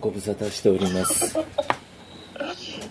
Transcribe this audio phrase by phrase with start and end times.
[0.00, 1.38] ご無沙汰しております。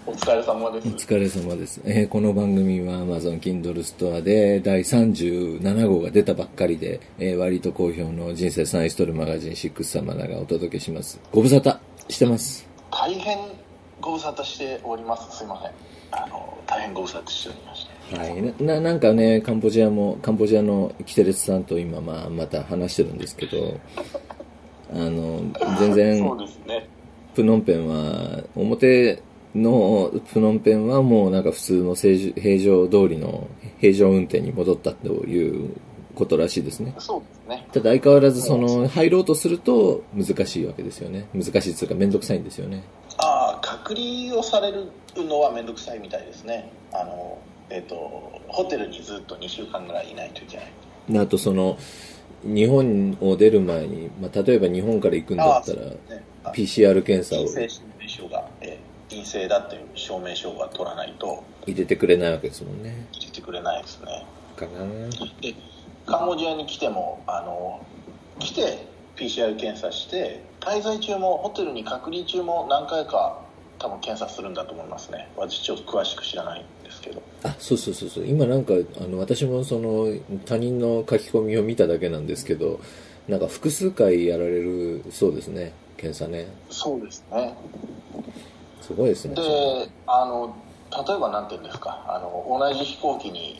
[0.06, 0.88] お疲れ様です。
[0.88, 1.82] お疲れ様です。
[1.83, 11.20] えーこの番組は Amazon Kindle Store で第37号が出たばっかりで、えー割と好評の人生サインストールマガジン6様だがお届けします。
[11.32, 12.68] ご無沙汰してます。
[12.91, 13.39] 大変
[14.00, 15.38] ご無沙汰しております。
[15.38, 15.71] すいません。
[16.12, 18.18] あの、大変ご無沙汰しておりまして。
[18.18, 18.64] はい。
[18.64, 23.80] な、ななんかね、カンボジアも、カンボジアのキテレツさんと今、まあ、また話してるんですけど、
[24.91, 25.41] あの、
[25.80, 26.88] 全然、そうですね。
[27.36, 29.21] プノンペンは、表
[29.56, 33.47] のプノンペンはもうなんか普通の正常平常通りの
[33.80, 35.75] 平常運転に戻ったという
[36.16, 36.94] ことらしいですね。
[37.00, 37.67] そうですね。
[37.72, 41.28] ただ相変わらずその入ろうとすると難しいわけですよね。
[41.33, 42.83] 難しいっていうかめんどくさいんですよね。
[43.17, 46.72] ああ、隔離をされるのはめんどくさいみたいですね。
[46.94, 47.38] あの、
[47.69, 47.95] えっ、と、
[48.47, 51.23] ホテルにずっと2週間ぐらいいないといけない。
[51.23, 51.77] あとその
[52.44, 55.97] 日本を出る前に、まあ、例えば日本から行くんだったらね
[56.44, 63.08] あ PCR 検査を陰性証明書が、えー陰性だっていう証明書が取らないと入れてくれないわけですもんね。
[63.11, 64.25] 入れてくれないですね。
[64.55, 64.86] かな
[65.41, 65.55] で
[66.05, 67.86] カンボジアに来てもあの
[68.39, 73.41] 来て PCR 検査して滞在中もホテルに隔離中も何回か
[73.80, 75.30] 多分検査するんだと思いますね。
[75.38, 77.22] 私ちょっと詳しく知らないんですけど。
[77.44, 78.27] あそうそうそうそう。
[78.27, 80.13] 今なんかあの私もその
[80.45, 82.80] 他人の書き込みを見ただけなんですけど
[83.27, 86.47] なんか複数回やられるそうですね検査ね。
[86.69, 87.55] そうですね。
[88.81, 89.35] すごいですね。
[89.35, 89.41] で
[90.07, 90.55] あの
[91.07, 92.03] 例えば何て言うんですか。
[92.07, 93.55] あの同じ飛行機に、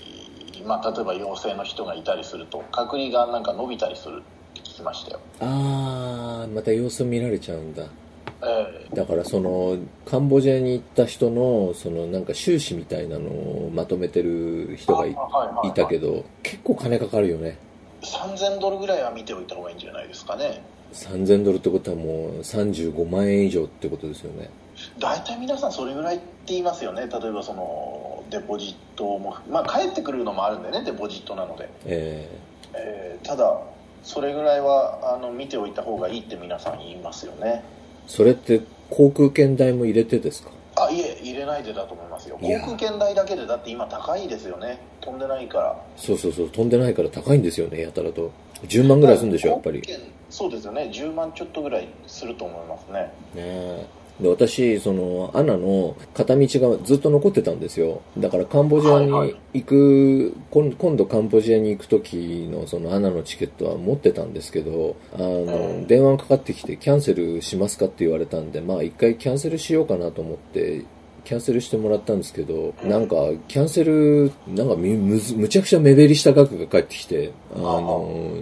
[0.66, 4.22] まあ、例えば陽性の人がいたりすると隔離がなんか伸びたりするっ
[4.56, 5.20] て聞きましたよ。
[5.40, 7.84] ああまた様子見られちゃうんだ。
[7.84, 8.09] ええ
[8.94, 17.58] だからそのカンボジアに行った人のそのなんか収支みたいなのをまとめてる人がいあはいはいたけど結構金かかるよね。
[18.02, 20.62] 3000ドルぐらいは見ておいた方がいいんじゃないですかね。
[20.94, 24.50] 3000ドルってことはもう35万円以上ってことですよね。
[24.98, 27.08] 大体皆さんそれぐらいって言いますよね。
[27.08, 32.30] 例えばそのデポジットもまあ帰ってくるのもあるんでねデポジットなので、え
[32.74, 33.20] え。
[33.22, 33.60] ーただ
[34.04, 37.64] それぐらいはあの見ておいた方がいいって皆さん言いますよね。
[37.76, 37.79] ー
[38.10, 40.50] それって航空券代も入れてですか？
[40.76, 42.38] あいえ入れないでだと思いますよ。
[42.42, 44.80] 航空券代だけでだって今高いですよね。
[45.02, 45.82] 飛んでないから。
[45.96, 48.32] そうそうそう飛んでないから高いんですよねやたらと。
[48.64, 49.82] 10万ぐらいするんでしょやっぱり。
[50.30, 50.90] そうですよね。
[50.94, 53.86] 10万ちょっとぐらいすると思いますねえ
[54.22, 58.02] で私そのアナの片道がずっと残ってたんですよ。
[58.18, 59.28] だからカンボジアはいはい。
[59.30, 65.88] に行く、今今度カンボジアに行く時のそのアナのチケットは持ってたんですけどあの、うん。
[65.88, 70.86] 電話がかかってきてキャンセルしますかって言われたんでまあ一回キャンセルしようかなと思って
[71.24, 73.16] キャンセルしてもらったんですけど、なんか、
[73.48, 78.34] キャンセル、なんかむ、むちゃくちゃ目減りした額が返ってきて、あの、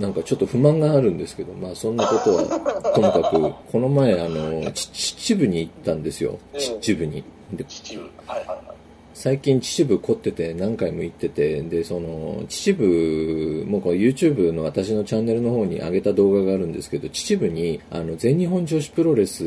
[0.00, 6.38] なんかちょっと不満があるんですけど、まあそんなことは、 ともかく、この前、あの、ち秩父に行ったんですよ。
[6.54, 7.22] ええ秩父に。
[7.52, 8.74] で、秩父はいはいはい
[9.14, 19.46] 最近秩父凝ってて何回も行ってて、で、その、秩父、もうこれ YouTube の私のチャンネルの方に上げた動画があるんですけど、秩父に、あの、全日本女子プロレスっ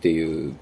[0.00, 0.52] ていう、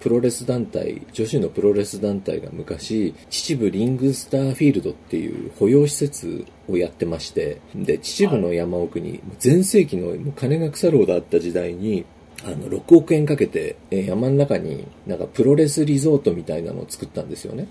[0.00, 12.04] プロレス団体、女子のプロレス団体が昔、秩父リングスターフィールドっていう保養施設をやってまして、で、秩父の山奥に、全盛期の金が腐るほどあった時代に、
[12.44, 17.66] あの、6億円かけて、山の中に、なんかプロレスリゾートみたいなのを作ったんですよね。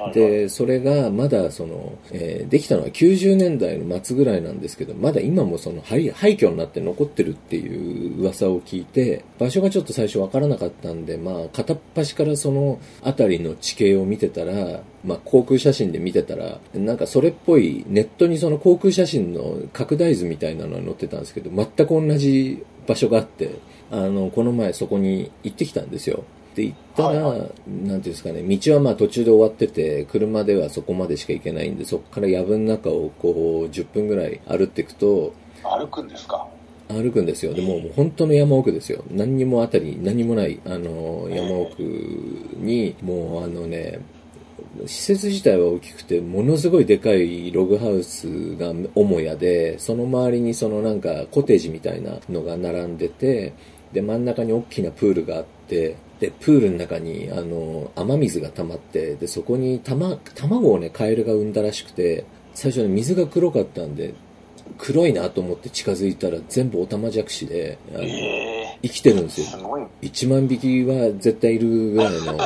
[0.00, 23.56] はいで、それがまだその、えーできたのは90年代の末ぐらいなんですけど、まだ今もその廃廃墟になって残ってるっていう噂を聞いて、場所がちょっと最初わからなかったんで、まあ、片っ端からその辺りの地形を見てたら、まあ、航空写真で見てたら、なんかそれっぽい、ネットにその航空写真の拡大図みたいなのが載ってたんですけど、全く同じ場所があって、
[23.90, 26.24] あの、この前そこに行ってきたんですよ。
[26.58, 35.32] で行ったら、はいなんていうんですかね、道はまあ途中で終わってて、車ではそこまでしか行けないんで、そこから藪の中をこう、10分ぐらい歩っていくと、
[35.62, 36.46] 歩くんですか？
[36.88, 37.54] 歩くんですよ。
[37.54, 39.04] でもう本当の山奥ですよ。
[39.10, 44.00] 何にもあたり、何もない、あの、山奥に、もうあのね、
[44.86, 48.26] 施設自体は大きくて、ものすごいでかいログハウス
[48.56, 53.52] が母屋で、その周りにそのなんかコテージみたいなのが並んでて、
[53.92, 62.24] で、真ん中に大きなプールがあって、で、プールの中に、あの、雨水が溜まって、で、そこにたま、卵をね、カエルが産んだらしくて、
[62.54, 64.14] 最初ね、水が黒かったんで、
[64.76, 69.46] 黒いなと思って近づいたら全部オタマジャクシで、あのえ生きてるんですよ。
[69.46, 72.38] ーすごい1万匹は絶対いるぐらいの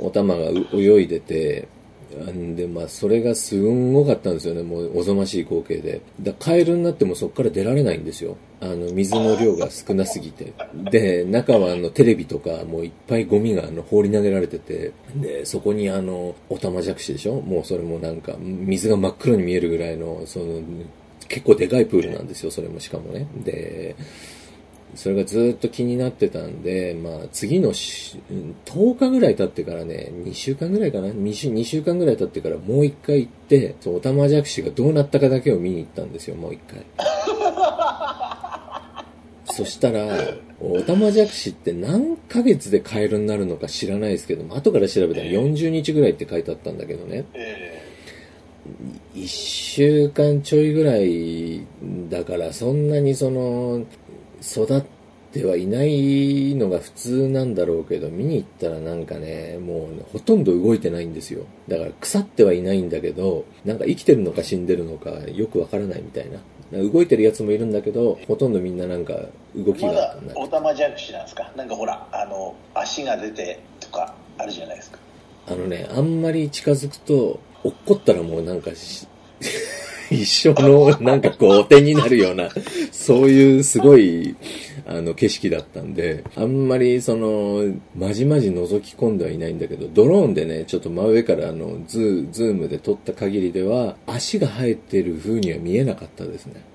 [0.00, 1.68] お玉がう泳いでて、
[2.30, 4.62] んで、まあ、それがすんごかったんですよね。
[4.62, 6.00] もう、おぞましい光景で。
[6.20, 8.36] だカエルになってもそこから出られないんですよ。
[8.60, 10.52] あの、水の量が少なすぎて。
[10.90, 20.60] で、中はあの、テレビとか、もういっぱいゴミがあの、放り投げられてて、で、そこにあの、オタマジャクシでしょもうそれもなんか、水が真っ黒に見えるぐらいの、その、
[21.28, 23.26] 結構でかいプールなんですよ、それもしかもね。
[23.44, 23.96] で、
[24.96, 28.20] それがずっと気になってたんで、まあ、次のし
[28.66, 36.84] 10日ぐらい経ってからね、2週間ぐらいかな？2, 週、2週間ぐらい経ってからもう一回行って、そう、オタマジャクシがどうなったかだけを見に行ったんですよ、もう一回。
[39.46, 40.18] そしたら、
[40.60, 47.24] オタマジャクシって何ヶ月でカエルになるのか知らないですけども、後から調べたら40日ぐらいって書いてあったんだけどね。
[47.34, 47.84] え
[49.14, 51.66] 一週間ちょいぐらい
[52.08, 53.84] だからそんなにその
[54.44, 54.82] 育っ
[55.32, 61.44] てはいないのが普通なんだろうけど見に行ったらなんかねもうねほとんど動いてないんですよ。
[61.66, 66.38] だから腐ってはいないんだけどなんか生きてるのか死んでるのかよくわからないみたいな。
[66.72, 69.14] 動いてるやつもいるんだけどほとんどみんななんか
[69.54, 71.52] 動きまがだオタマジャクシなんですか？
[71.56, 74.98] なんかほらあの足が出てとかあるじゃないですか。
[75.46, 79.06] あのねあんまり近づくと落っこったらもうなんかし
[80.10, 82.48] 一生のなんかこうお手になるような
[82.92, 84.36] そういうすごい
[84.86, 96.73] あの景色だったんであんまりそのまじまじ覗き込んではいないんだけどドローンでねちょっと真上からあのズーズームで撮った限りでは足が生えてる風には見えなかったですね。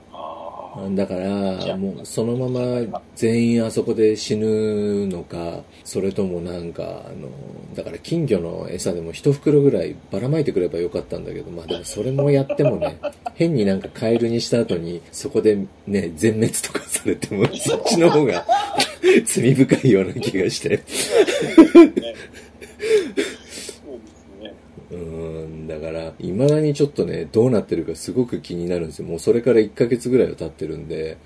[0.91, 6.85] だから、もうそのまま全員あそこで死ぬのか、それともなんか、あ
[7.19, 7.29] の、
[7.75, 12.99] だから金魚の餌でも一袋ぐらいばらまいてくればよかったんだけど、まあでも それもやってもね、
[13.33, 15.57] 変になんかカエルにした後に、そこで
[15.87, 18.45] ね、全滅とかされても、そっちの方が
[19.25, 20.83] 罪深いような気がして。
[20.89, 22.03] そうです
[24.41, 24.53] ね
[24.91, 29.07] うーん、だから、未だにちょっとね、どうなってるかすごく気になるんですよ。
[29.07, 31.17] もうそれから1ヶ月ぐらいは経ってるんで、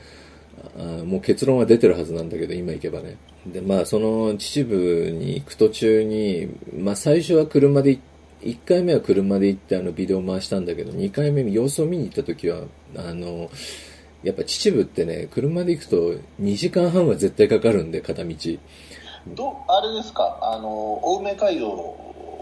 [0.77, 3.17] あもう結論は出てるはずなんだけど、今行けばね。
[3.47, 6.47] で、まあ、その秩父に行く途中に、
[6.77, 7.99] まあ、最初は車で行
[8.43, 12.63] 1回目は車で行ってあのビデオ回したんだけど、2回目様子を見に行った時は、
[12.97, 13.49] あの、
[14.21, 18.35] やっぱ秩父ってね、車で行くと2時間半は絶対かかるんで、片道。
[19.27, 20.37] どあれですか？
[20.41, 21.95] あの青梅街道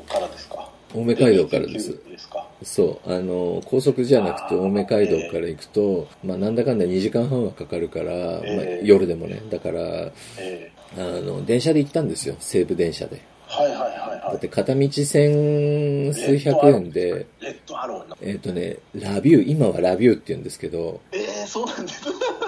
[0.09, 0.70] からですか？
[0.93, 1.91] 青梅街道からです。
[1.91, 2.47] LA99 ですか？
[2.63, 10.71] そう、あの、高速じゃなくて青梅街道から行くと、まあなんだかんだ2時間半はかかるから、まあええ夜でもね、だから、ええ。
[10.97, 13.21] あの、電車で行ったんですよ、西武電車で。
[13.47, 14.19] はいはいはいはい。
[14.31, 22.01] だって片道千数百円で、レッドアローのえっ、とね、ラビュー、今はラビューって言うんですけど、ええそうなんです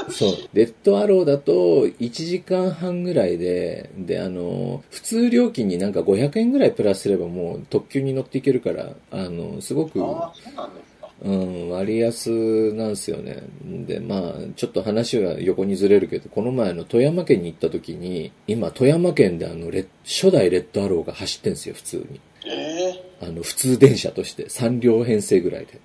[0.09, 13.44] そう、レッドアローだと1時間半ぐらいで、で、あの、普通料金になんか500円ぐらいプラスすればもう特急に乗っていけるから、あの、すごく、うなん割安なんですよね。
[13.63, 22.19] で、まあ、ちょっと話は横にずれるけど、この前あの富山県に行った時に、今富山県であのレッ、初代レッドアローが走ってんですよ、普通に。
[22.45, 25.79] ええあの、普通電車として、3両編成ぐらいで。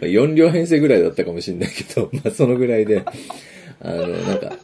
[0.00, 3.04] 4両編成ぐらいだったかもしれないけど、 まあ、そのぐらいで、
[3.80, 4.56] あの、なんか、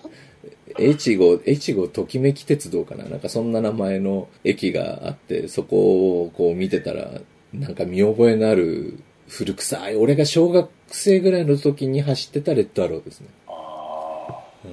[0.78, 3.04] 越後、越後ときめき鉄道かな。
[3.04, 7.20] なんかそんな名前の駅があって、そこをこう見てたら、
[7.52, 13.28] なんか見覚えのある古臭い、俺が小学生ぐらいの時に走ってたレッドアローですね。
[13.48, 13.52] あ
[14.28, 14.72] あうん。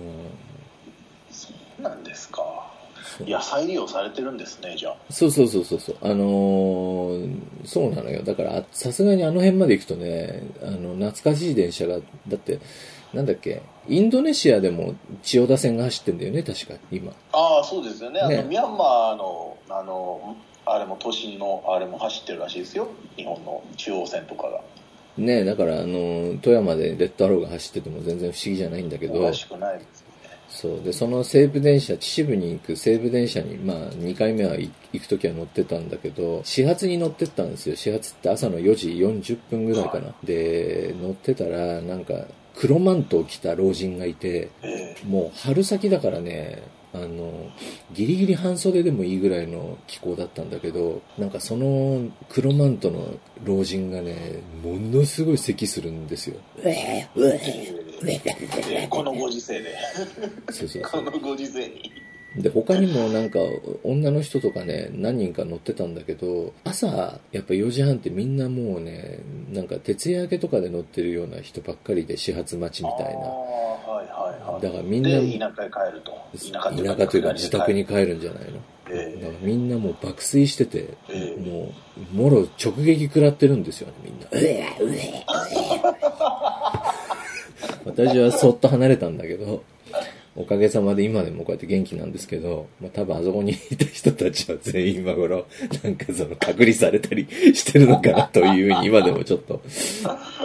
[1.31, 1.49] そ
[1.79, 2.56] うなんですか
[3.25, 4.95] 野菜利用されてるんですねじゃあ。
[5.09, 5.97] そうそうそうそうそう。
[6.01, 8.23] あのーそうなのよ。
[8.23, 12.59] だから、あさすがにあの辺まで行くとね、あの、懐かしい電車が、だって、
[13.13, 17.11] なんだっけ、インドネシアでも千代田線が走ってんだよね、確か、今。
[17.31, 18.19] ああそうですよね。
[18.19, 18.43] あのね。
[18.43, 22.89] ミャンマーのあのあれも都心のあれも走ってるらしいですよ。
[23.15, 24.61] 日本の中央線とかが。
[25.17, 29.19] ねだから、あの、富山でレッドアローが走ってても全然不思議じゃないんだけど。
[29.19, 30.06] おか、しくないです
[30.57, 30.81] そう。
[30.81, 37.75] で、その西武電車、秩父に行く西武電車に、まあ、2回目は行行くときは乗ってたんだけど、始発に乗ってったんですよ。
[37.75, 40.15] 始発って朝の4時40分ぐらいかな。
[40.23, 47.51] で、乗ってたら、なんか、黒マントを着た老人がいて、えもう春先だからね、あの、
[47.93, 56.37] ギリギリ半袖でもいいぐらいの気候だったんだけど、なんかその黒マントの老人がね、ものすごい咳するんですよ。
[56.63, 57.07] ええ
[58.89, 59.75] このご時世で。
[60.51, 60.83] そうそう。
[60.83, 61.91] そこのご時世に。
[62.37, 62.41] う。
[62.41, 63.39] で、他にもなんか
[63.83, 69.19] 女の人とかね、何人か乗ってたんだけど、朝、やっぱ4時半ってみんなもうね、
[69.51, 73.21] なんか徹夜明けとかで乗ってるような人ばっかりで始発待ちみたいな。
[73.21, 74.61] ああはいはいはい。
[74.61, 76.11] だからみんなで田舎へ帰ると。
[76.51, 78.59] 田舎というか田舎というか自宅に帰るんじゃないの？
[78.89, 81.41] えだからみんなもう爆睡してて、ええ。
[81.41, 81.73] も
[82.13, 84.27] う、もろ直撃食らってるんですよね、みんな。
[84.31, 85.25] うえうえ
[87.87, 89.63] 私はそっと離れたんだけど、
[90.35, 95.47] おかげさまで今でもこうやって元気なんですけど、まあ多分あそこにいた人たちは全員今頃、
[95.83, 99.61] なんかその隔離されたりしてるのかなというふうに今でもちょっと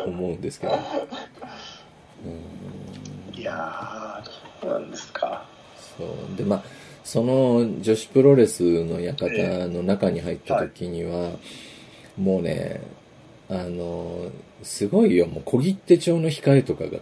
[0.06, 0.78] 思うんですけど。
[3.36, 4.30] えいやー、
[4.62, 5.46] そうなんですか。
[5.98, 6.62] そうでまあ
[7.04, 11.32] その女子プロレスの館の中に入った時には、
[12.16, 12.80] もうね
[13.50, 14.30] あの
[14.62, 17.00] すごいよもう小切手帳の控えとかが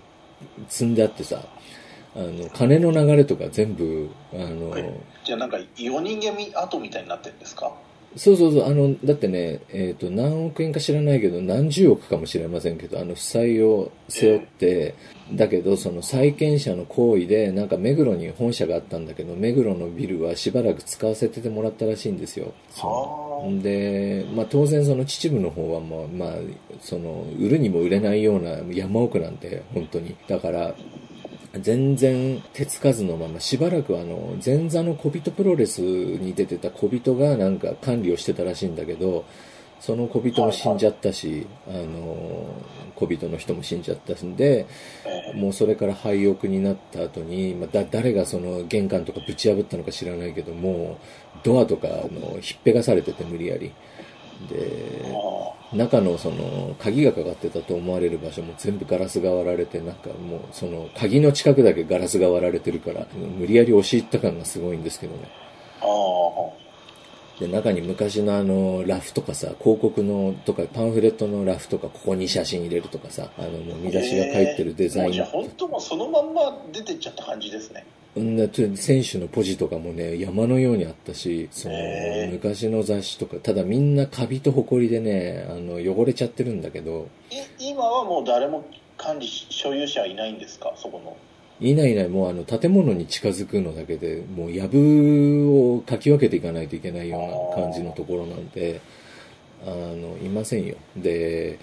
[0.68, 1.42] 積んであってさ
[2.16, 4.75] あの金の流れとか全部あの、
[5.25, 7.73] じゃあなんか4人組後みたいになってるんですか？
[8.17, 14.95] そうそうそうあのだってね、えー、と何億円か知らないけど何十億かもしれませんけどあの負債を背負って、
[15.33, 22.52] だけどその債権者の行為でなんか目黒に本社があったんだけど目黒のビルはしばらく使わせてもらったらしいんですよ。
[22.76, 23.62] はあ。
[23.62, 26.33] で、まあ、当然その秩父の方はもう、まあ、
[26.81, 30.17] その売るにも売れないような山奥なんで本当に。
[30.26, 30.75] だから
[31.59, 39.25] 全然手つかずのまましばらくあの前座の小人プロレスに出てた小人がなんか管理をしてたらしいんだけど
[39.80, 42.45] その小人も死んじゃったし、あの
[42.95, 44.66] 小人の人も死んじゃったんで
[45.35, 50.99] もうそれから廃屋になった後に、ま、だ誰がその玄関とかぶち破ったのか知らないけども
[51.42, 53.73] ドアとかあのひっぺがされてて無理やり。
[54.49, 55.04] で
[55.73, 65.28] 中のその鍵がかかってたと思われる場所も全部ガラスが割られてなんかもうその鍵の近くだけガラスが割られてるから無理やり押し入った感がすごいんですけどね。
[65.80, 66.60] ああ
[67.40, 75.12] で中に昔のあのラフとかさ広告のとかパンフレットのラフとかここに写真入れるとかさあのもう見出しが書いてるデザイン。
[75.14, 77.85] じゃあ本当もうそのまんま出てっちゃった感じですね。
[78.16, 81.75] うんなと選手のポジとかもね山のようにあったしその
[82.32, 87.09] 昔の雑誌とかただみんなカビとホコリでねあの汚れちゃってるんだけど。
[87.30, 87.37] い
[87.70, 88.64] 今はもう誰も
[88.99, 90.75] 管理し所有者はいないんですか？
[90.76, 91.16] そこの
[91.61, 97.19] いないいないもうあの建物に近づくのだけでもう藪をかき分けていかないといけないよ
[97.55, 98.81] うな感じのところなんで
[99.67, 100.76] あのいませんよ。
[100.97, 101.59] で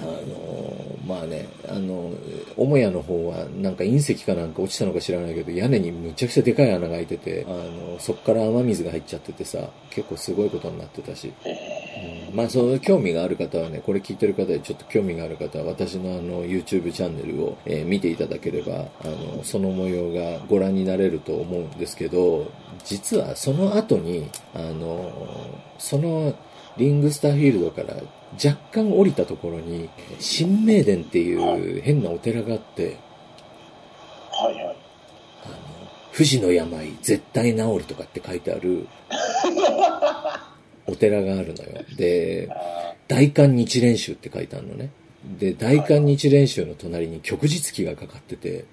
[0.00, 2.12] あのまあねあの
[2.56, 11.32] 母屋の方はなんか隕石かなんか落ちたのか知らないけど屋根にむちゃくちゃでかい穴が開いててあのそっから雨水が入っちゃっててさ結構すごいことになってたし。
[12.30, 12.36] うん。
[12.36, 22.50] まあ、その興味がある方はね、これ聞いてる方でちょっと興味がある方は、私のあの、YouTube チャンネルを、えー見ていただければ、あの、その模様がご覧になれると思うんですけど、
[22.84, 25.12] 実はその後に、あの、
[25.78, 26.34] その、
[26.76, 27.94] リングスターフィールドから
[28.34, 29.88] 若干降りたところに、
[30.20, 32.96] 新名殿っていう変なお寺があって、
[34.30, 34.64] はいはい。
[35.44, 35.56] あの、
[36.12, 38.86] 富士の病絶対治るとかって書いてある、
[40.88, 41.84] お寺があるのよ。
[41.96, 44.90] で、あ大韓日蓮宗って書いてあるのね。
[45.38, 48.64] で、大韓日蓮宗の隣に旭日旗がかかってて、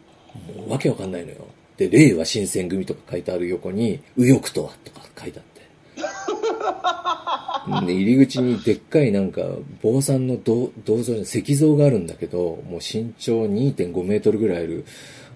[0.55, 1.47] もうわけわかんないのよ。
[1.77, 5.55] で、令和新選組とか書いてある横に、右翼とはとか書いてあって。
[7.85, 9.41] で、入り口にでっかいなんか、
[9.81, 14.85] 坊さんの銅銅像、石像があるんだけど、もう身長2.5メートルぐらいある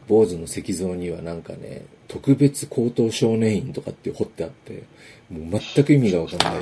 [0.08, 4.84] 坊主の石像にはなんかね、特別高等少年院とかって彫ってあって、
[5.30, 6.62] もう全く意味がわかんない。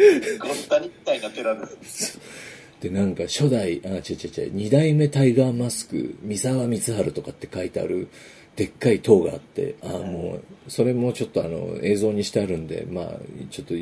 [0.00, 2.18] ーごったにみたいな寺です
[2.80, 4.00] で、なんか初代、あ、違う違う
[4.40, 8.08] 違う、二代目タイガーマスク、三沢光晴とかって書いてある、
[8.56, 13.12] でっかい塔があって、あ、もう、それもちょっとあの、映像にしてあるんで、まあ、
[13.50, 13.74] ちょっと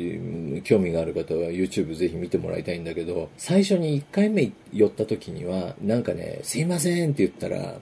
[0.63, 7.79] 興味がある方は YouTube ぜひ見てもらいたいんだけど、最初に一回目寄った時には、なんかね、すいませんって言ったら、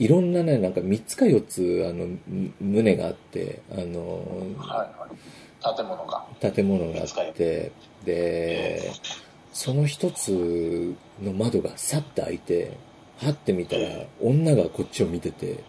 [0.00, 4.24] いろんなね、なんか3つか4つ、あの、む胸があって、あの、
[4.56, 5.16] はいはい
[5.62, 7.70] 建物が建物があって、
[8.06, 8.92] で、
[9.52, 12.78] その一つの窓がさっと開いて、
[13.18, 15.62] はって見たら、女がこっちを見てて、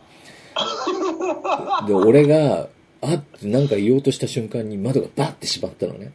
[1.88, 2.70] で、俺が、
[3.04, 6.14] あってなんか言おうとした瞬間に窓がバッて閉まったのね。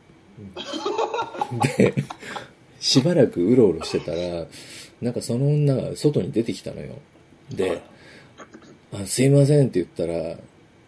[1.76, 1.94] で、
[2.80, 4.46] しばらくうろうろしてたら、
[5.02, 6.94] なんかその女が外に出てきたのよ。
[7.50, 7.82] で、
[8.93, 10.37] あすいませんって言ったら、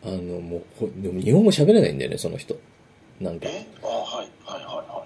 [0.04, 2.56] あの、もうこ、でも日本語喋れないんだよね、その人。
[3.20, 3.48] なんか。
[3.48, 3.66] え？
[3.82, 5.04] あはいはいはいは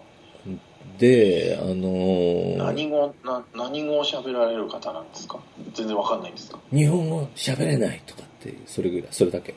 [0.98, 5.38] で、あのいー何語な何語を喋られる方なんですか？
[5.74, 6.58] 全然わかんないんですか？
[6.72, 9.54] 日本語喋れないとかって、それぐらい、それだけ。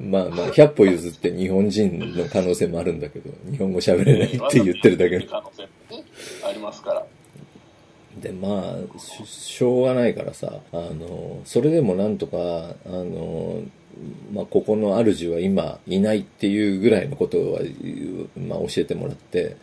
[0.00, 5.64] ま あまあ、100歩譲って日本人の可能性もあるんだけど、日本語喋れないって言ってるだけ可能性。
[6.46, 7.06] ありますから
[8.20, 13.62] でまあししょうがないからさあのそれでもなんとかあの
[14.32, 17.60] まあ、ここの主は今いないっていうぐらいのことは、
[18.36, 19.56] まあ、教えてもらって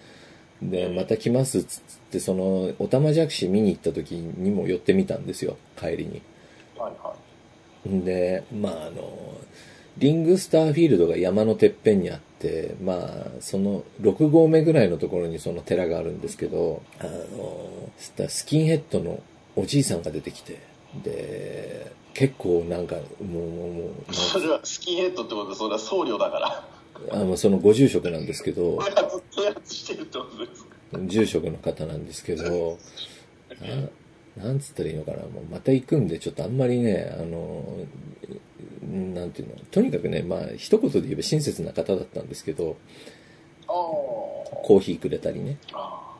[0.62, 6.22] でまた来ますっつってそのオタマジャクシ見に行った時にも寄ってみたんですよ帰りに。
[6.78, 7.14] はいは
[7.86, 9.38] でまああの
[9.98, 17.90] リングスターフィールドが山のてっぺんにあってまあその6合目ぐらいのところにその寺があるんですけどあの
[18.28, 19.22] スキンヘッドの
[19.56, 20.60] おじいさんが出てきて
[21.04, 24.16] で結構なんかもうもうもうい。
[24.16, 26.68] それはスキンヘッドってことで、それは僧侶だから。
[27.12, 28.80] あのそのご住職なんですけど。
[31.08, 32.78] 住職の方なんですけど
[34.38, 37.64] ななんつったらいいのかなもうまた行くんでちょっとあんまりねあの
[39.14, 42.78] なんていうのとにかくねまあ一言で言えば親切な方だったんですけど。
[43.66, 45.58] コーヒーくれたりね。
[45.74, 46.16] あ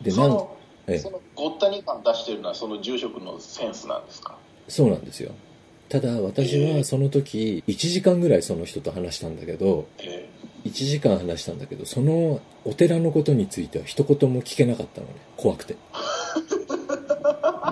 [0.00, 0.56] でなんそ
[0.98, 4.36] そのごったに感出してるのはその住職のセンスなんですか？
[4.68, 5.32] そうなんですよ。
[5.88, 10.28] ただ私はその時1時間ぐらいその人と話したんだけどえ
[10.64, 15.14] 1時間話したんだけどそのお寺のことについては一言も聞けなかったのね。
[15.36, 15.76] 怖くて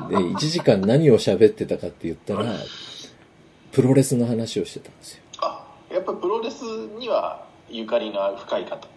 [0.09, 2.55] で1時間何を喋ってたかって言ったら
[3.73, 5.23] プロレスの話をしてたんですよ。
[5.39, 6.63] あやっぱりプロレス
[6.99, 8.89] にはゆかりのある深い方。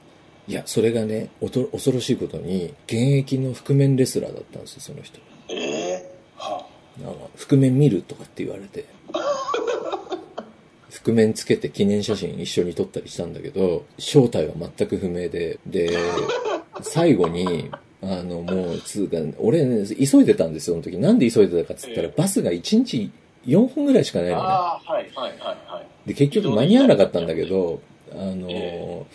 [0.47, 5.19] いやそれがねおと恐ろしいことに現役の覆面レスラーだったんですよその人。
[5.49, 7.03] ええはあ。
[7.03, 8.85] の覆面見るとかって言われて。
[10.89, 15.59] 覆面つけて記念写真一緒に撮ったりしたんだけど正体は全く不明で。
[15.65, 15.97] で
[16.81, 17.69] 最後に
[18.01, 20.97] あのもうつうか俺ね急いでたんですよその時。
[20.97, 22.13] なんで急いでたかっつったらええ。
[22.17, 23.11] バスが1日
[23.45, 24.41] 4本ぐらいしかないのね。
[24.41, 25.39] ああはいはいはい
[25.71, 26.07] はい。
[26.07, 29.05] で結局間に合わなかったんだけどあのえ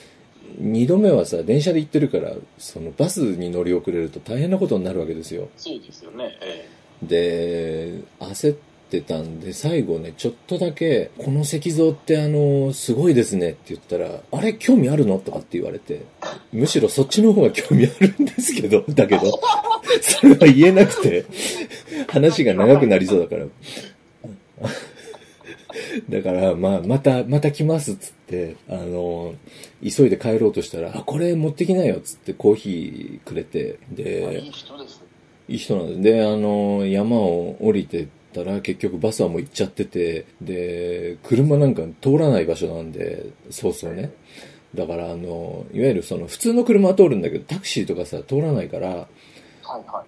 [0.60, 5.48] 2度目はさ電車で行ってるからそのバスに乗り遅れると大変なことになるわけですよ。
[5.56, 6.68] そうですよねえ
[7.02, 16.02] で焦ってたんで最後ねちょっとだけ「この石像ってあのすごいですね」って言ったら「あれ興味あるの?」とかって言われて
[16.52, 19.40] むしろそっちの方が興味あるんですけどだけど
[20.00, 21.24] それは言えなくて
[22.08, 23.46] 話が長くなりそうだから
[26.08, 29.34] だから、まあ、また、また来ますっつって、あの、
[29.82, 35.06] 急いで帰ろうとしたら、あ、これ持ってきなよっつってコーヒーくれて、えまあいでい、人ですね
[35.48, 36.02] いい人なんです。
[36.02, 44.10] で、あの、山を降りてったら、結局バスはもう行っちゃってて、で、車なんか通らない場所なんで、そうそうね。
[44.74, 49.06] だから、あの、いわゆるその、普通の車は通るんだけど、タクシーとかさ、通らないから、はいは
[49.78, 50.04] いはい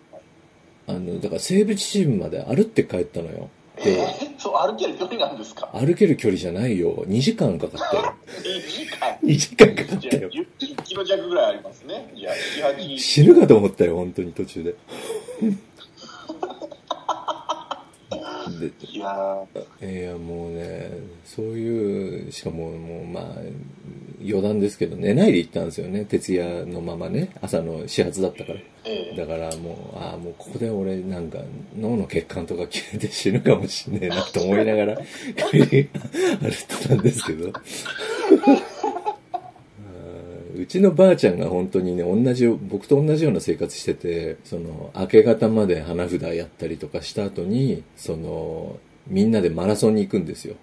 [0.89, 3.49] あの、だから西部秩父まで歩って帰ったのよ。
[3.83, 5.69] で、えー、そう歩ける距離なんですか？
[5.75, 7.05] 歩ける距離じゃないよ。
[7.09, 8.15] 2時間かかったよ。
[8.43, 9.19] 2時間？
[9.23, 10.31] 2時間かかったよ。
[10.31, 10.47] 10
[10.85, 14.75] キロ弱ぐらいありますねじゃあ78死ぬかと思ったよ、本当に途中で。
[18.51, 20.91] でいやーいや、もうね、
[21.25, 23.25] そういう、しかも、もう、まあ、
[24.21, 28.59] 余談ですけど、寝ないで行ったんですよね、徹夜のままね、朝の始発だったから。
[28.89, 31.41] ええだからもう、ああ、もうここで俺なんか
[31.77, 34.97] 脳の血管とか切れて死ぬかもしんねえなと思いながら
[35.51, 35.89] 帰り歩いて
[36.89, 37.53] たんですけど。
[40.59, 50.57] うちのばあちゃんが本当にね、同じ、僕と同じような生活してて、その、明け方まで花札やったりとかした後に、その、みんなでマラソンに行くんですよ。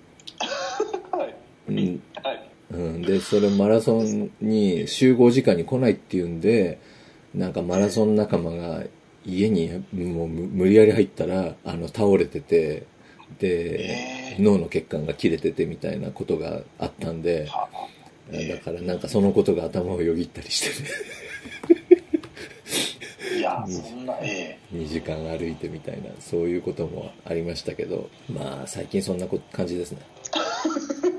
[1.12, 1.36] はい。
[1.70, 2.02] うん。
[2.24, 2.50] はい。
[2.72, 6.80] うん、で、それマラソンに集合時間に来ないっていうんで、
[7.36, 8.84] なんかマラソン仲間が
[9.26, 12.86] 家にもう無無理やり入ったら、あの、倒れてて、
[13.40, 17.68] で、え脳の血管が切れててみたいなことがあったんで、は
[18.32, 20.90] だからなんかそのことが頭をよぎったりしてね、
[23.38, 30.00] いや そんなえ2時間歩いてみたいな、そういうこともありましたけど、まあ最近そんなこ感じですね。
[30.36, 31.10] え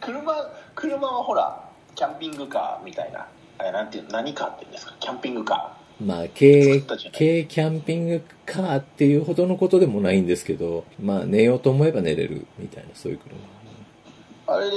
[0.00, 1.62] 車車はほら
[1.94, 3.26] キャンピングカーみたいな
[3.58, 4.94] あれなんていう何カーって言うんですか？
[5.00, 13.36] キャンピングカまあ、軽軽キャンピングカーっていうほどのことでもないんですけど、まあ、寝ようと思えば寝れるみたいな、そういう車。
[14.48, 14.76] ーあれで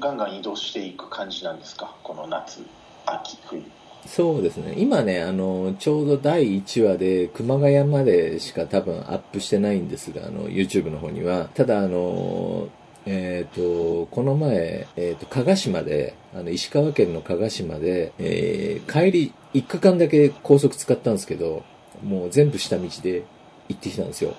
[0.00, 1.94] ガンガン移動していく感じなんですか？
[2.02, 2.60] この夏
[3.06, 3.62] 秋冬
[4.06, 4.74] そうですね。
[4.76, 11.48] 今ね、あの、ちょうど第1話で熊谷までしか多分アップしてないんですが、あの、YouTube の方には。
[11.54, 12.66] ただ、あの、
[13.06, 21.62] えっ、と、この前、えっ、と、加賀島で、あの、石川県の加賀島で、えー帰り、1区間だけ高速使ったんですけど、
[22.02, 23.22] もう全部下道で
[23.68, 24.34] 行ってきたんですよ。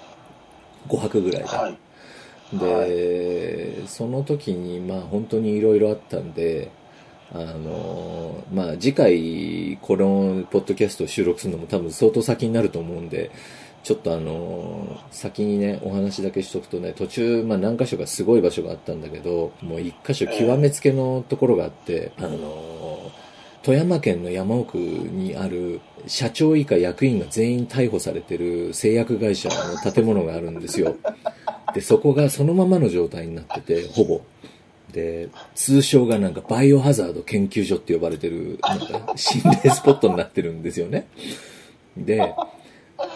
[0.89, 1.47] 5泊ぐらいで。
[1.47, 1.77] はい
[2.59, 6.71] で、その時に、まあ本当にいろいろあったんで、
[7.33, 13.31] あの、まあ次回このポッドキャストを収録するのも多分相当先になると思うんで、
[13.83, 22.83] ちょっとあのー先にね、お話だけしとくとね、途中、まあ何箇所かすごい場所があったんだけど、もう一箇所極めつけのところがあって、あのー
[23.63, 30.97] 富山県の山奥にある社長以下役員が全員逮捕されてる製薬会社の建物があるんですよ。
[31.73, 34.21] で、そこがそのままの状態になってて、ほぼ。
[34.91, 41.07] で、通称がなんかバイオハザード研究所って呼ばれてる、なんか心霊スポットになってるんですよね。
[41.97, 42.33] で、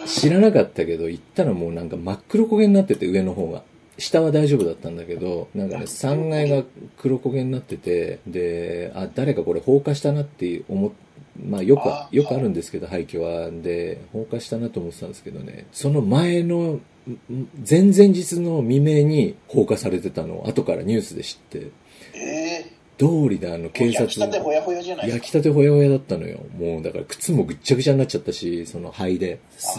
[0.06, 3.62] 知らなかったけど、行ったらもうなんか真っ黒焦げになってて、上の方が。
[3.98, 6.62] 下は大丈夫だったんだけど、なんかね、3階が
[6.98, 11.07] 黒焦げになってて、で、あ、誰かこれ放火したなって思って
[11.44, 13.50] まあよくあ、よくあるんですけど、廃墟は。
[13.50, 21.70] で、放火したなと思ってたんですけどね、その前の、ん前々日の未明に放火されてたのを後からニュースで知って、
[22.14, 26.40] ええ通りであの警察焼きたてほやほやじゃない焼きたてほやほやだったのよ。
[26.58, 29.38] もうだから靴もぐっちゃぐちゃになっちゃったし、その灰で。
[29.56, 29.78] す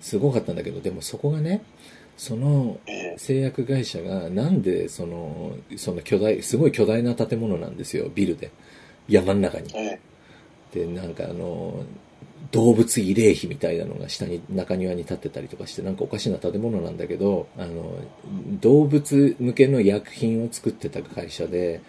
[0.00, 1.62] すごかったんだけど、でもそこがね、
[2.16, 2.78] その
[3.18, 8.50] 製薬会社がなんでその、その巨大、すごい巨大な建物なんですよ、ビルで。
[9.08, 9.80] 山の中にえ。
[9.80, 10.11] え
[10.72, 11.84] で、なんかあの、
[12.50, 17.94] 動物慰霊碑みたいなのが下に、中庭に立ってたりとかして、なんかおかしな建物なんだけど、あの、
[18.60, 21.80] 動物向けの薬品を作ってた会社で、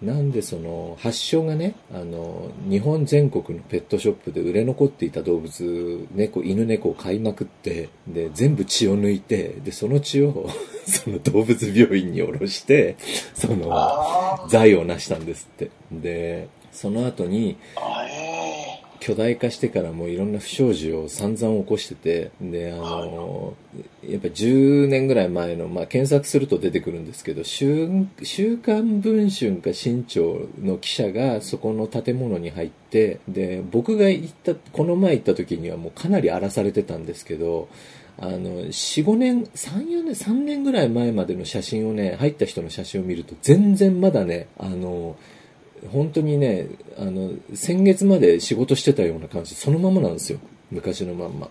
[0.00, 10.48] なんでその、発祥がね、あの、日本全国のペットショップで売れ残っていた動物、猫、犬猫を買いまくって、で、全部血を抜いて、で、その血を、
[10.86, 12.96] その動物病院に下ろして、
[13.34, 15.70] その、あ財を成したんですって。
[15.90, 16.48] で、
[16.78, 17.56] その後に、
[19.00, 23.54] 巨大化してからもいろんな不祥事を散々起こしてて、で、あの、
[24.06, 27.88] やっぱ10年ぐらい前の、まあ、検索すると出てくるんですけど、週、
[28.22, 37.68] 週刊文春か新潮の記者がそこの建物に入って、で、僕が行った、この前行った時にはもうかなり荒らされてたんですけど、
[38.20, 45.16] あの、4、5年、3、4年、3年ぐらい前までの写真をね、入った人の写真を見ると、全然まだね、あの、
[45.90, 46.66] 本当にね、
[46.98, 50.38] あの、先月まで仕事してたような感じ、そのままなんですよ。
[50.70, 51.48] 昔のまんま。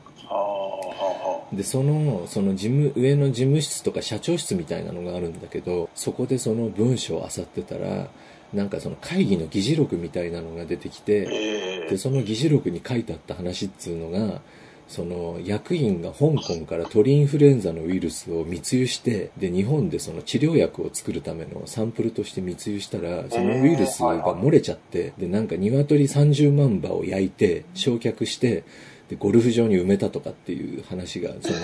[1.54, 8.10] で、その、その事務、上の事務室とか社長室みたいなのがあるんだけど、そこでその文章を漁ってたら、
[8.54, 14.42] なんかその会議の議事録みたいなのが出てきあ、て、ええで、その議事録に書いてあった話っつうのが、
[14.88, 28.64] その役員が香港から鳥インフルエンザのウイルスを密輸して、で、日本でその治療薬を作るためのサンプルとして密輸したら、そのウイルスが漏れちゃって、で、なんか鶏30万羽を焼いて、焼却して、
[29.10, 31.60] で、ゴルフ場に埋めたとかっていう話が、その、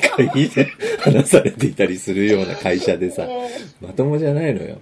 [0.16, 0.66] 会議で
[1.00, 3.26] 話されていたりするような会社でさ、
[3.80, 4.78] まともじゃないのよ。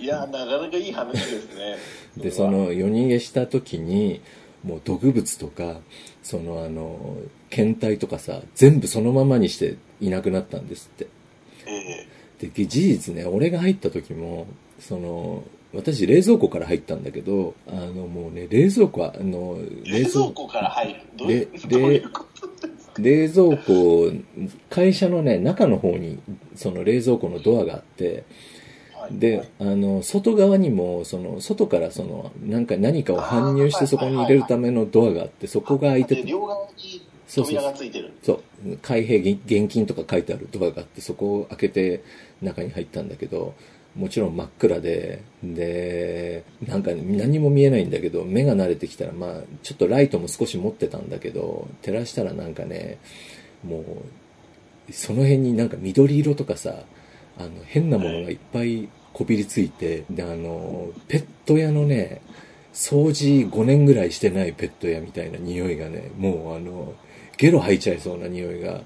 [0.00, 1.76] いや、なかなかいい話ですね。
[2.16, 4.20] で、その、夜逃げした時に、
[4.62, 5.80] もう毒物とか、
[6.22, 7.16] そのあの、
[7.48, 11.06] 検体とかさ、全部そのままにしていなくなったんですって。
[11.66, 12.06] え
[12.40, 14.46] えで、事実ね、俺が入った時も、
[14.78, 15.44] その、
[15.74, 21.00] 私冷蔵庫から入ったんだけど、あの、もうね、冷蔵庫は、あの、冷蔵庫から入る？
[21.18, 21.32] どう
[21.92, 22.24] いうこ
[22.94, 23.02] と？
[23.02, 24.10] 冷蔵庫、
[24.70, 26.18] 会社のね、中の方に、
[26.54, 28.24] その冷蔵庫のドアがあって、はい
[29.10, 37.54] で、あの、外側にも、その、外からその、なんか何かを搬入してそこに入れるためのドアがあって、そこが開いてて、で両側にそうそう。
[37.54, 38.12] 扉がついてる。
[38.22, 42.04] そう、開閉現現金とか書いてあるドアがあって、そこを開けて
[42.42, 43.54] 中に入ったんだけど、
[43.96, 52.98] もちろん真っ暗で、で、なんか何も見えないんだけど、目が慣れてきたら、まあ、ちょっとライトも少し持ってたんだけど、照らしたらなんかね、
[53.64, 53.80] も
[54.88, 56.84] う、その辺になんか緑色とかさ、
[57.38, 62.20] あの、変なものがいっぱいこびりついて、で、あの、ペット屋のね、
[62.72, 66.94] 掃除5年ぐらいしてないペット屋みたいな匂いがね、もうあの、
[67.36, 68.82] ゲロ吐いちゃいそうな匂いが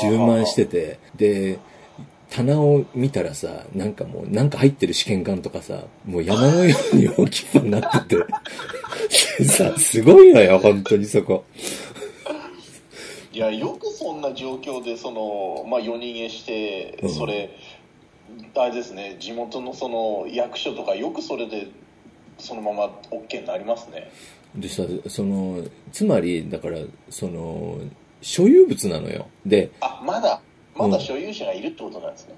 [0.00, 1.58] 充満してて、で、
[2.30, 8.24] 棚を見たらさ、なんかもう、なんか入ってる試験管とかさ、もう山のように大きくなってて、
[9.38, 11.44] で さ、すごいのよ、本当にそこ。
[13.32, 17.50] いや、よくそんな状況で、その、まあ、夜逃げしてうん、それ、
[18.54, 21.68] あれですね、地元のその役所とか、よくそれで、
[22.38, 24.10] そのまま OK になりますね。
[24.54, 25.62] でさ、その、
[25.92, 26.78] つまり、だから、
[27.10, 27.78] その、
[28.22, 29.28] 所有物なのよ。
[29.44, 30.40] で、あ、まだ、
[30.74, 32.34] まだ所有者がいるってことなんですね。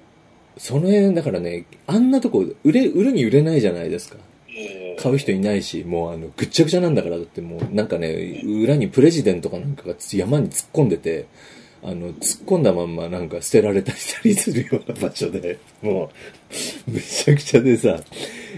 [0.57, 4.17] その辺、だからね、あんなとこ、売れ、売るに売れないじゃないですか。
[4.49, 11.27] えー買う人いないし、もうあの、ぐっちゃぐちゃなんだから、だってもう、なんかね、裏にプレジデントかなんかが山に突っ込んでて、
[11.83, 16.11] あの、突っ込んだまんまなんか捨てられたりするような場所で、も
[16.87, 17.99] めちゃくちゃでさ、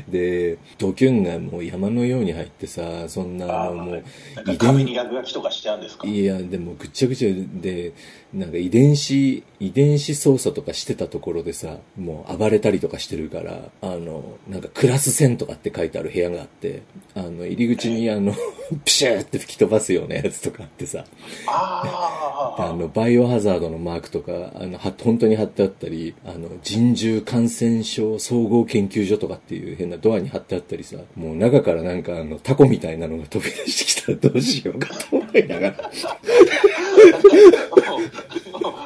[0.09, 4.03] で、ドキュンがもう山のように入ってさ、そんな、もう、
[4.47, 6.07] 遺伝に落書きとかしてあるんですか？
[6.07, 7.91] いや、でもぐっちゃぐちゃで、
[8.33, 18.33] なんか遺伝子、遺伝子操作とかしてたところでさ、もう暴れたりとかしてるから、あの、なんかクラス線とかって書いてある部屋があって、あの、入り口にあの、
[18.85, 21.03] プシューって吹き飛ばすようなやつとかあってさ、
[21.47, 35.91] ああの、バイオハザードのマークとか、あの、は、本当に貼ってあったり、あの、人獣感染症総合研究所とかっていう変なドアに貼ってあったりさ、もう中からなんかあの、タコみたいなのが飛び出してきたらどうしようかと思いながら。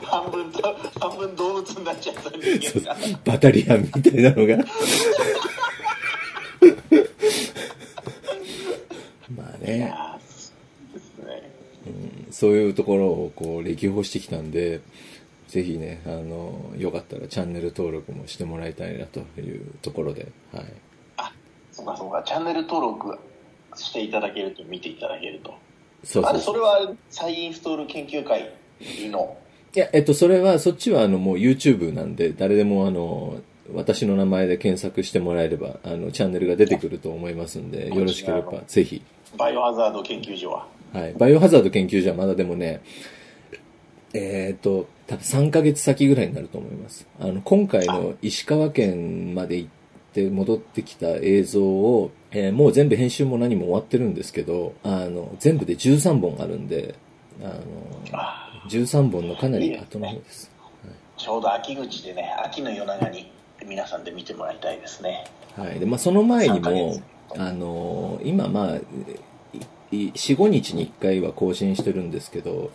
[0.03, 0.62] 半分と、
[0.99, 2.39] 半分動物になっちゃった人
[2.81, 2.97] 間が。
[3.25, 4.58] バタリアンみたいなのが。
[9.36, 9.93] まあね。
[11.86, 14.81] うん、そういうところをこう歴訪してきたんで、
[15.56, 20.65] ぜひね、あの、よかったらチャンネル登録もしてもらいたいなというところで、はい。
[21.15, 21.32] あ、
[21.72, 23.18] そうかそうか、チャンネル登録
[23.78, 25.54] していただけると、見ていただけると。
[26.04, 28.52] そうそうあれ、それは再インストール研究会
[29.10, 29.38] の？
[29.74, 33.38] いや、えっと、それは、そっちはあの、もう YouTube なんで、誰でもあの、
[33.74, 39.02] 私の名前で検索してもらえれば、あの、チャンネルが出てくると思いますんで、よろしければ、ぜひ。
[39.38, 41.13] バイオハザード研究所ははい。
[41.13, 42.82] バイオハザード研究所はまだでもね、
[44.13, 47.08] えー、っと、多分3ヶ月先ぐらいになると思います。
[47.20, 49.70] あの、今回の石川県まで行っ
[50.13, 56.96] て戻ってきた映像を、えー、もう全部編集も何も終わってるんですけど、あの、全部で13本あるんで、
[57.41, 57.60] あの、
[58.70, 60.18] 13本のかなり後の方です。
[60.18, 60.56] いいですね
[61.18, 63.32] ちょうど秋口でね、秋の夜長に
[63.65, 65.26] 皆さんで見てもらいたいですね。
[65.56, 65.80] はい。
[65.80, 67.02] で、まあ、その前にも、
[67.38, 68.80] あの、今、まあ、
[69.91, 72.72] 4、5日に1回は更新してるんですけど、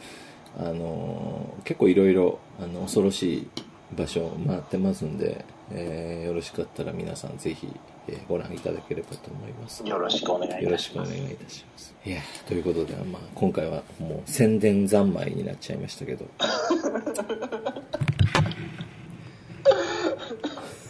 [0.58, 3.48] あの、結構いろいろ、あの、恐ろしい
[3.96, 7.68] 場所を回ってますんで、えー、よろしかったら皆さんぜひ、
[8.08, 9.86] えー、ご覧いただければと思います。
[9.86, 10.64] よろしくお願いいたします。
[10.64, 11.94] よろしくお願いいたします。
[12.04, 16.26] いや、ということで、まあ、今回はもう宣伝三昧になっちゃいましたけど。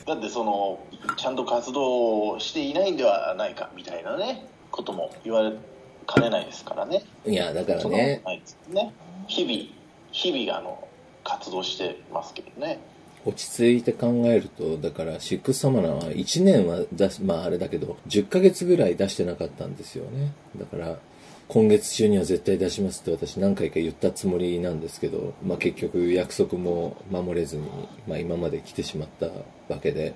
[0.06, 0.80] だってその、
[1.16, 5.52] ちゃんと活動していないんではないかみたいなね、ことも言われ
[6.06, 7.04] かねないですからね。
[7.26, 8.22] いや、だからね。
[8.68, 8.92] ね
[9.30, 9.70] 日々、
[10.10, 10.88] 日々あの、
[11.22, 12.80] 活動してますけどね。
[13.24, 20.32] 落ち着いて考えると、だから、シックスサマナーは1年は出し、まああれだけど、10ヶ月ぐらい出してなかったんですよね。
[20.56, 20.98] だから、
[21.46, 27.62] 今月中には絶対出しますって私何回か言ったつもりなんですけど、まあ結局約束も守れずに、
[28.08, 29.26] まあ今まで来てしまった
[29.72, 30.14] わけで、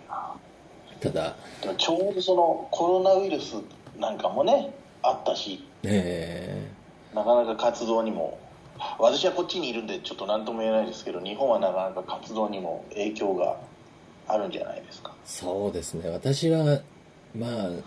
[1.00, 1.36] ただ。
[1.76, 3.56] ちょうどそのコロナウイルス
[3.98, 6.66] なんかもね、あったし、え
[7.14, 8.38] なかなか活動にも
[8.98, 13.56] 私はこっちにいるんでちょっと何とも言えないですけど日本はなかなか活動にも影響が
[14.28, 15.12] あるんじゃないですか？
[15.24, 16.08] そうですね。
[16.10, 16.80] 私は
[17.36, 17.82] まあぶ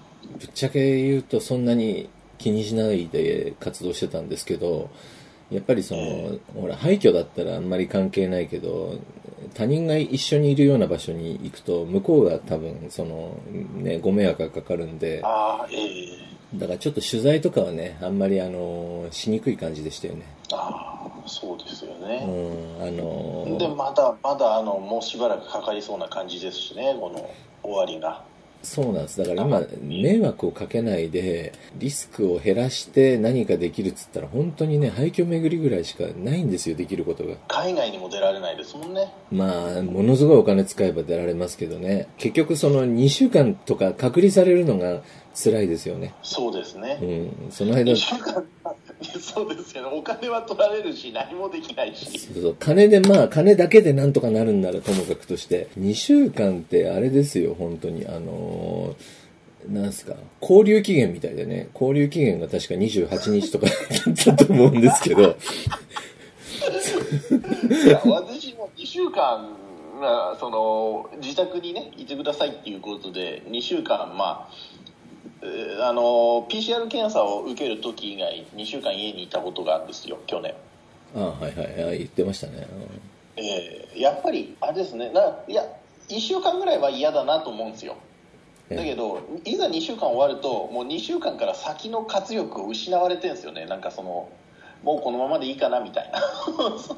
[0.45, 4.89] っちゃけ言うとそんなに気にしないで活動してたんですけど
[5.49, 8.95] やっぱりその、えー、ほら廃墟だったらあんまり関係ないけど
[9.53, 13.39] 他人が一緒にいるような場所に行くと向こうが多分その
[13.75, 20.23] ねご迷惑がかかるんでえーだからちょっと取材とかはね、あんまりあの、しにくい感じでしたよね。
[20.53, 22.23] ああ、そうですよね。
[22.25, 27.29] うん、あので、まだ、まだあの、もうしばらくかかりそうな感じですしね、この
[27.63, 28.23] 終わりが。
[28.63, 29.17] そうなんです。
[29.17, 37.35] だから今、迷惑をかけないで、リスクを減らして何かできるっつったら、本当にね、廃墟巡りぐらいしかないんですよ、できることが。
[37.47, 39.13] 海外にも出られないですもんね。
[39.31, 42.07] まあ、ものすごいお金使えば出られますけどね。
[42.17, 45.01] 結局その2週間とか隔離されるのが
[45.35, 46.13] 辛いですよね。
[46.23, 46.99] そうですね。
[47.01, 47.05] う
[47.47, 47.51] ん。
[47.51, 47.91] その間。
[47.91, 48.43] 2週間
[49.21, 49.89] そうですよね。
[49.93, 52.19] お金は取られるし、何もできないし。
[52.19, 52.55] そうそう。
[52.59, 58.05] 金で、まあ、金だけでなんとかなるんならともかくとして、2週間ってあれですよ、本当に。
[58.07, 63.73] あのー、なんすか、交流期限みたいでね、交流期限が確か28日とかだ
[64.11, 65.21] ったと思うんですけど。
[65.21, 65.25] い
[67.87, 69.49] や、私も2週間、
[69.99, 74.53] まあ、その、自宅にね、いてくださいっていうことで、2週間、まあ、
[75.41, 80.53] あの PCR 検査を受ける時以外2週間家にいたことがあるんですよ去年。
[81.15, 81.97] ああはいはい。
[81.99, 82.67] 言ってましたね、
[83.37, 85.11] うん、えー、やっぱりあれですね。
[85.11, 85.63] ないや
[86.09, 87.97] 1週間ぐらいは嫌だなと思うんですよ。
[88.69, 93.65] だけどいざ2週間終わるともう2週間から先の活力を失われてるんですよね。
[93.65, 94.29] なんかその
[94.83, 96.19] もうこのままでいいかなみたいな。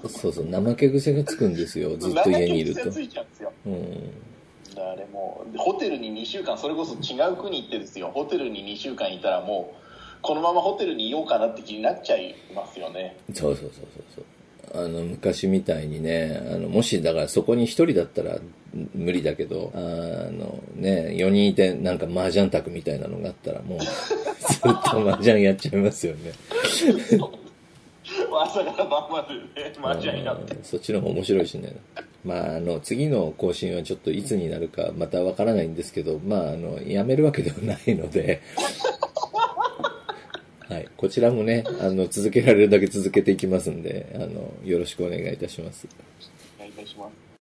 [0.10, 0.46] そうそう。
[0.50, 1.96] 怠け癖がつくんですよ。
[1.98, 2.82] ずっと家にいると。
[2.82, 4.29] 怠け癖ついちゃうんですよ、うん
[4.78, 8.12] あれもホテルに2週間それこそ違う国行ってですよ。
[8.14, 9.80] ホテルに2週間いたらもう
[10.22, 13.18] このままホテルにいようかなって気になっちゃいますよね。
[13.34, 14.26] そうそうそうそうそう。
[14.72, 18.38] あの、昔みたいにね、あの、もし、だからそこに一人だったら
[18.94, 23.86] 無理だけど、あの、ね、4人いてなんか麻雀卓みたいなのがあったらもう、ず
[24.58, 26.34] っと麻雀やっちゃいますよね。
[28.38, 30.56] 朝から晩までね、麻雀やって。
[30.56, 31.76] うんそっちの方が面白いしね。
[32.24, 38.42] まあ、あの、次の更新はちょっといつになるかまたわからないんですけど、まあ、あの、やめるわけではないので、
[40.70, 40.88] はい。
[40.98, 45.04] こちらもね、あの、続けられるだけ続けていきますんで、あの、よろしく。
[45.04, 45.88] お願いいたします。